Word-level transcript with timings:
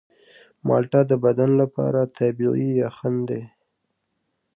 مالټه 0.67 1.01
د 1.11 1.13
بدن 1.25 1.49
لپاره 1.61 1.99
طبیعي 2.17 2.67
یخن 2.83 3.15
دی. 3.29 3.41